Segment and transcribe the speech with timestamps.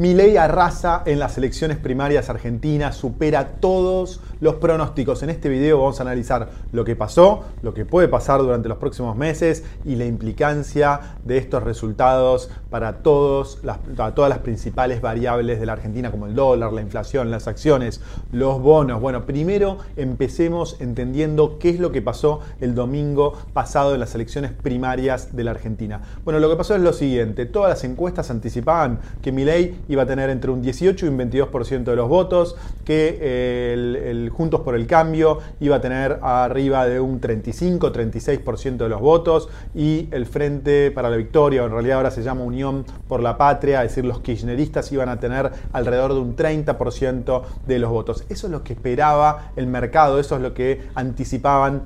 [0.00, 5.22] Milei arrasa en las elecciones primarias argentinas, supera todos los pronósticos.
[5.22, 8.78] En este video vamos a analizar lo que pasó, lo que puede pasar durante los
[8.78, 15.74] próximos meses y la implicancia de estos resultados para, todas las principales variables de la
[15.74, 18.00] Argentina, como el dólar, la inflación, las acciones,
[18.32, 19.02] los bonos.
[19.02, 24.52] Bueno, primero empecemos entendiendo qué es lo que pasó el domingo pasado en las elecciones
[24.52, 26.00] primarias de la Argentina.
[26.24, 30.06] Bueno, lo que pasó es lo siguiente, todas las encuestas anticipaban que Milei iba a
[30.06, 34.74] tener entre un 18 y un 22% de los votos, que eh, el, Juntos por
[34.74, 40.90] el Cambio iba a tener arriba de un 35-36% de los votos y el Frente
[40.92, 44.04] para la Victoria, o en realidad ahora se llama Unión por la Patria, es decir,
[44.04, 48.24] los kirchneristas iban a tener alrededor de un 30% de los votos.
[48.28, 51.82] Eso es lo que esperaba el mercado, eso es lo que anticipaban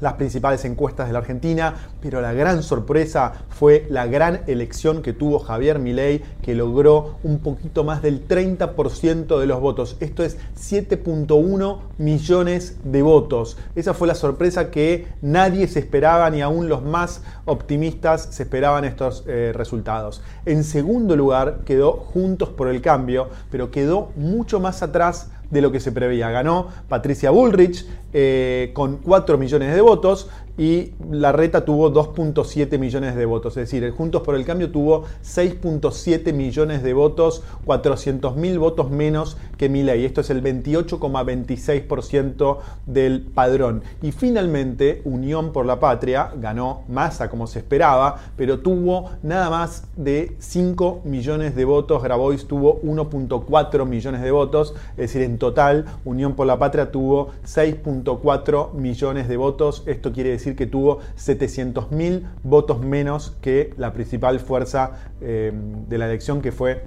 [0.00, 5.12] las principales encuestas de la Argentina, pero la gran sorpresa fue la gran elección que
[5.12, 9.96] tuvo Javier Milei, que logró un poquito más del 30% de los votos.
[10.00, 13.56] Esto es 7.1 millones de votos.
[13.74, 18.84] Esa fue la sorpresa que nadie se esperaba, ni aún los más optimistas se esperaban
[18.84, 20.22] estos eh, resultados.
[20.44, 25.72] En segundo lugar quedó Juntos por el Cambio, pero quedó mucho más atrás de lo
[25.72, 26.30] que se preveía.
[26.30, 30.28] Ganó Patricia Bullrich eh, con 4 millones de votos
[30.58, 33.56] y la reta tuvo 2.7 millones de votos.
[33.56, 38.90] Es decir, el Juntos por el Cambio tuvo 6.7 millones de votos, 400 mil votos
[38.90, 40.04] menos que Milei.
[40.04, 43.82] Esto es el 28,26% del padrón.
[44.02, 49.84] Y finalmente, Unión por la Patria ganó masa como se esperaba, pero tuvo nada más
[49.96, 52.02] de 5 millones de votos.
[52.02, 54.74] Grabois tuvo 1.4 millones de votos.
[54.92, 59.82] Es decir, en total, Unión por la Patria tuvo 6.4 millones de votos.
[59.86, 65.52] Esto quiere decir que tuvo 700.000 votos menos que la principal fuerza eh,
[65.88, 66.84] de la elección que fue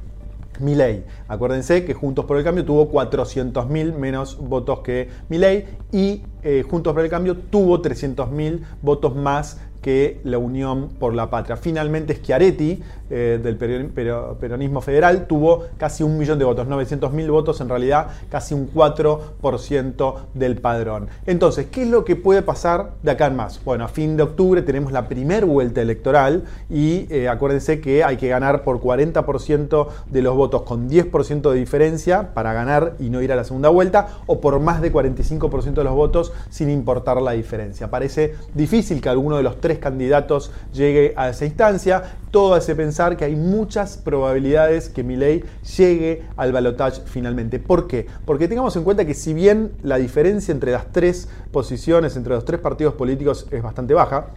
[0.60, 1.04] Milei.
[1.28, 6.94] Acuérdense que Juntos por el Cambio tuvo 400.000 menos votos que Milei y eh, Juntos
[6.94, 11.58] por el Cambio tuvo 300.000 votos más que la Unión por la Patria.
[11.58, 17.70] Finalmente Schiaretti, eh, del peronismo federal, tuvo casi un millón de votos, 900.000 votos, en
[17.70, 21.08] realidad casi un 4% del padrón.
[21.26, 23.64] Entonces, ¿qué es lo que puede pasar de acá en más?
[23.64, 28.18] Bueno, a fin de octubre tenemos la primera vuelta electoral y eh, acuérdense que hay
[28.18, 33.22] que ganar por 40% de los votos con 10% de diferencia para ganar y no
[33.22, 37.22] ir a la segunda vuelta, o por más de 45% de los votos sin importar
[37.22, 37.90] la diferencia.
[37.90, 42.16] Parece difícil que alguno de los tres candidatos llegue a esa instancia.
[42.32, 45.44] Todo hace pensar que hay muchas probabilidades que Milei
[45.78, 47.60] llegue al balotaje finalmente.
[47.60, 48.08] ¿Por qué?
[48.26, 52.46] Porque tengamos en cuenta que si bien la diferencia entre las tres posiciones, entre los
[52.46, 54.28] tres partidos políticos es bastante baja,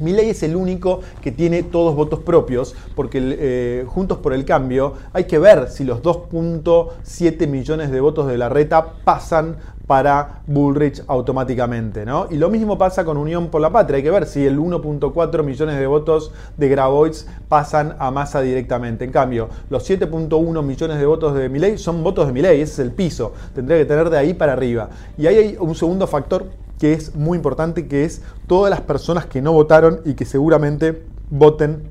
[0.00, 4.94] Milei es el único que tiene todos votos propios, porque eh, Juntos por el Cambio
[5.12, 9.56] hay que ver si los 2.7 millones de votos de la reta pasan
[9.90, 12.06] para Bullrich automáticamente.
[12.06, 12.28] ¿no?
[12.30, 13.96] Y lo mismo pasa con Unión por la Patria.
[13.96, 19.04] Hay que ver si el 1.4 millones de votos de Grabois pasan a masa directamente.
[19.04, 22.78] En cambio, los 7.1 millones de votos de Milei son votos de Milei, ese es
[22.78, 23.32] el piso.
[23.52, 24.90] Tendría que tener de ahí para arriba.
[25.18, 26.46] Y ahí hay un segundo factor
[26.80, 31.02] que es muy importante, que es todas las personas que no votaron y que seguramente
[31.28, 31.82] voten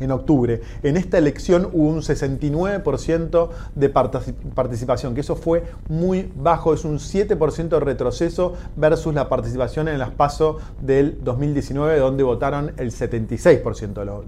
[0.00, 0.60] en octubre.
[0.82, 6.98] En esta elección hubo un 69% de participación, que eso fue muy bajo, es un
[6.98, 14.24] 7% de retroceso versus la participación en las PASO del 2019, donde votaron el 76%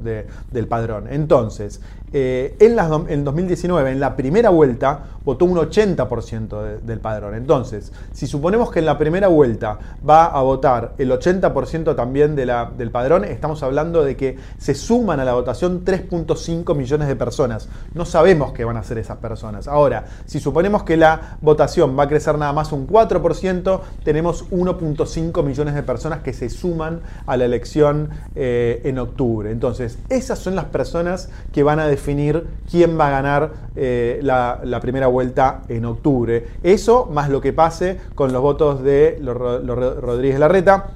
[0.51, 1.07] del padrón.
[1.11, 1.81] Entonces,
[2.13, 7.35] eh, en, las, en 2019, en la primera vuelta, votó un 80% del padrón.
[7.35, 12.91] Entonces, si suponemos que en la primera vuelta va a votar el 80% también del
[12.91, 17.69] padrón, estamos hablando de que se suman a la votación 3.5 millones de personas.
[17.95, 19.69] No sabemos qué van a hacer esas personas.
[19.69, 25.43] Ahora, si suponemos que la votación va a crecer nada más un 4%, tenemos 1.5
[25.45, 29.51] millones de personas que se suman a la elección eh, en octubre.
[29.51, 34.61] Entonces, esas son las personas que van a definir quién va a ganar eh, la,
[34.81, 36.47] primera vuelta en octubre.
[36.62, 40.91] Eso más lo que pase con los votos de Rodríguez Larreta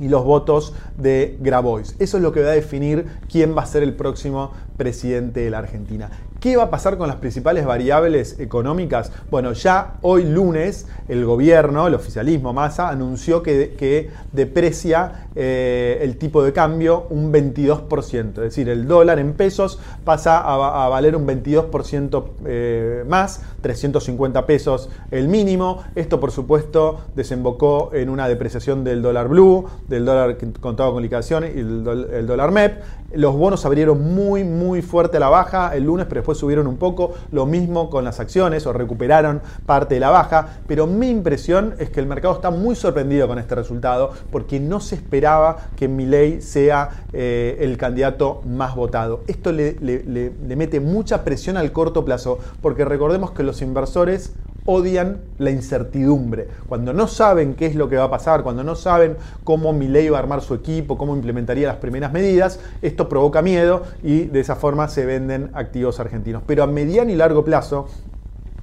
[0.00, 1.96] y los votos de Grabois.
[1.98, 5.50] Eso es lo que va a definir quién va a ser el próximo presidente de
[5.50, 6.10] la Argentina.
[6.44, 9.10] ¿Qué va a pasar con las principales variables económicas?
[9.30, 16.42] Bueno, ya hoy lunes el gobierno, el oficialismo Massa, anunció que, deprecia eh, el tipo
[16.42, 18.28] de cambio un 22%.
[18.28, 24.90] Es decir, el dólar en pesos pasa a, valer un 22% eh, más, 350 pesos
[25.10, 25.82] el mínimo.
[25.94, 31.44] Esto, por supuesto, desembocó en una depreciación del dólar blue, del dólar contado con liquidación
[31.44, 32.82] y el, dólar MEP.
[33.14, 36.76] Los bonos abrieron muy, muy fuerte a la baja el lunes, pero después subieron un
[36.76, 37.14] poco.
[37.32, 40.58] Lo mismo con las acciones o recuperaron parte de la baja.
[40.66, 44.80] Pero mi impresión es que el mercado está muy sorprendido con este resultado porque no
[44.80, 49.20] se esperaba que Milei sea eh, el candidato más votado.
[49.26, 49.76] Esto le
[50.56, 54.32] mete mucha presión al corto plazo porque recordemos que los inversores
[54.64, 56.48] odian la incertidumbre.
[56.68, 60.08] Cuando no saben qué es lo que va a pasar, cuando no saben cómo Milei
[60.08, 64.40] va a armar su equipo, cómo implementaría las primeras medidas, esto provoca miedo y de
[64.40, 66.42] esa forma se venden activos argentinos.
[66.46, 67.88] Pero a mediano y largo plazo,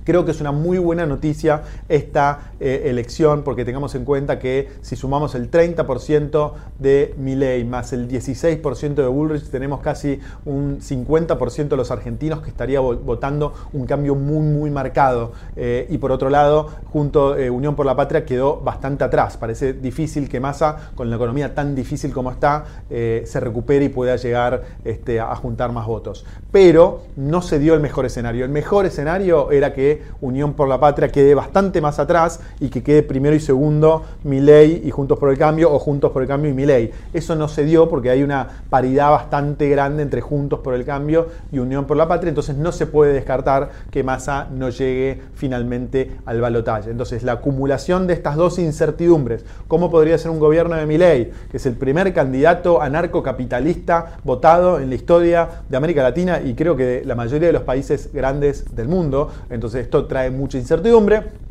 [0.04, 4.70] Creo que es una muy buena noticia esta eh, elección porque tengamos en cuenta que
[4.82, 11.68] si sumamos el 30% de Milley más el 16% de Bullrich, tenemos casi un 50%
[11.68, 15.34] de los argentinos que estaría votando un cambio muy, muy marcado.
[15.56, 19.38] Eh, y por otro lado, junto eh, Unión por la Patria quedó bastante atrás.
[19.38, 24.16] Parece difícil que Massa, con la economía tan difícil como está, se recupere y pueda
[24.16, 26.26] llegar este, a juntar más votos.
[26.52, 28.46] Pero no se dio el mejor escenario.
[28.46, 29.91] El mejor escenario era que
[30.22, 34.82] Unión por la Patria quede bastante más atrás y que quede primero y segundo Milei
[34.86, 36.92] y Juntos por el Cambio o Juntos por el Cambio y Milei.
[37.14, 41.28] Eso no se dio porque hay una paridad bastante grande entre Juntos por el Cambio
[41.52, 46.12] y Unión por la Patria, entonces no se puede descartar que Massa no llegue finalmente
[46.26, 46.92] al balotaje.
[46.92, 51.58] Entonces la acumulación de estas dos incertidumbres, ¿cómo podría ser un gobierno de Milei, que
[51.58, 56.86] es el primer candidato anarcocapitalista votado en la historia de América Latina y creo que
[56.86, 59.32] de la mayoría de los países grandes del mundo?
[59.50, 61.42] Entonces esto trae mucha incertidumbre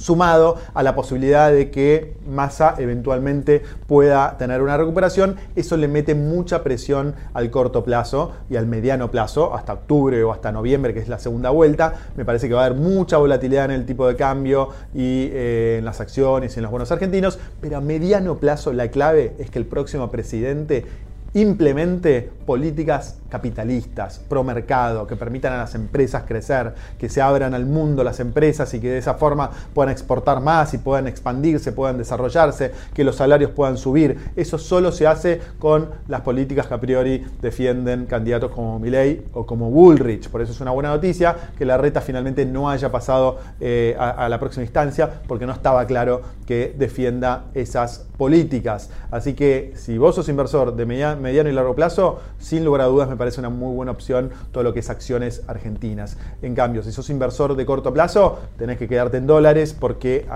[0.00, 6.14] sumado a la posibilidad de que Massa eventualmente pueda tener una recuperación, eso le mete
[6.14, 11.00] mucha presión al corto plazo y al mediano plazo, hasta octubre o hasta noviembre, que
[11.00, 11.94] es la segunda vuelta.
[12.16, 15.76] Me parece que va a haber mucha volatilidad en el tipo de cambio y eh,
[15.78, 19.50] en las acciones y en los bonos argentinos, pero a mediano plazo la clave es
[19.50, 20.86] que el próximo presidente
[21.34, 27.64] implemente políticas capitalistas, pro mercado, que permitan a las empresas crecer, que se abran al
[27.64, 31.96] mundo las empresas y que de esa forma puedan exportar más y puedan expandirse, puedan
[31.96, 34.18] desarrollarse, que los salarios puedan subir.
[34.34, 39.46] Eso solo se hace con las políticas que a priori defienden candidatos como Milley o
[39.46, 40.28] como Bullrich.
[40.28, 44.28] Por eso es una buena noticia que la reta finalmente no haya pasado eh, a,
[44.28, 48.90] la próxima instancia porque no estaba claro que defienda esas políticas.
[49.12, 53.08] Así que si vos sos inversor de mediano y largo plazo, sin lugar a dudas
[53.08, 56.16] me parece una muy buena opción todo lo que es acciones argentinas.
[56.42, 60.26] En cambio, si sos inversor de corto plazo, tenés que quedarte en dólares porque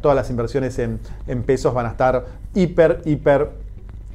[0.00, 2.24] todas las inversiones en, en pesos van a estar
[2.54, 3.50] hiper, hiper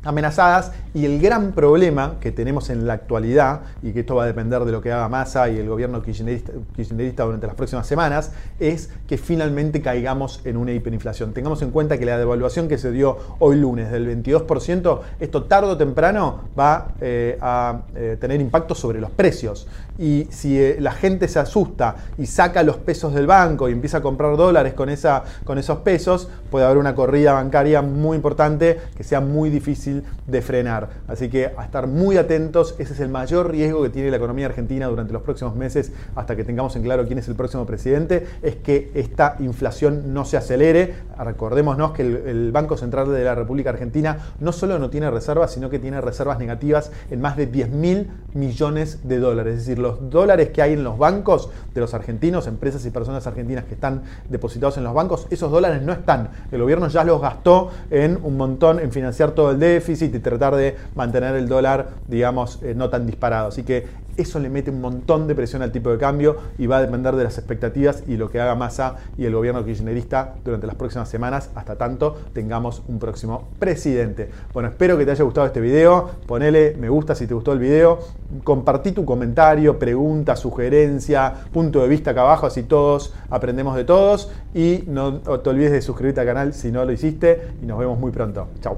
[0.03, 4.27] amenazadas y el gran problema que tenemos en la actualidad, y que esto va a
[4.27, 8.89] depender de lo que haga Massa y el gobierno kirchnerista, durante las próximas semanas, es
[9.07, 11.33] que finalmente caigamos en una hiperinflación.
[11.33, 15.69] Tengamos en cuenta que la devaluación que se dio hoy lunes del 22%, esto tarde
[15.69, 19.67] o temprano va eh, a eh, tener impacto sobre los precios.
[19.97, 23.97] Y si eh, la gente se asusta y saca los pesos del banco y empieza
[23.97, 28.79] a comprar dólares con, esa, con esos pesos, puede haber una corrida bancaria muy importante
[28.95, 30.89] que sea muy difícil de frenar.
[31.07, 34.47] Así que a estar muy atentos, ese es el mayor riesgo que tiene la economía
[34.47, 38.25] argentina durante los próximos meses hasta que tengamos en claro quién es el próximo presidente,
[38.41, 40.95] es que esta inflación no se acelere.
[41.17, 45.69] Recordémonos que el, Banco Central de la República Argentina no solo no tiene reservas, sino
[45.69, 49.53] que tiene reservas negativas en más de 10 mil millones de dólares.
[49.53, 53.25] Es decir, los dólares que hay en los bancos de los argentinos, empresas y personas
[53.27, 56.29] argentinas que están depositados en los bancos, esos dólares no están.
[56.51, 60.55] El gobierno ya los gastó en un montón, en financiar todo el déficit y tratar
[60.55, 63.47] de mantener el dólar, digamos, eh, no tan disparado.
[63.49, 66.77] Así que eso le mete un montón de presión al tipo de cambio y va
[66.77, 70.67] a depender de las expectativas y lo que haga Massa y el gobierno kirchnerista durante
[70.67, 74.29] las próximas semanas, hasta tanto tengamos un próximo presidente.
[74.53, 76.09] Bueno, espero que te haya gustado este video.
[76.27, 77.99] Ponele me gusta si te gustó el video.
[78.43, 84.31] Compartí tu comentario, pregunta, sugerencia, punto de vista acá abajo, así todos aprendemos de todos.
[84.53, 87.49] Y no te olvides de suscribirte al canal si no lo hiciste.
[87.61, 88.47] Y nos vemos muy pronto.
[88.61, 88.77] Chao.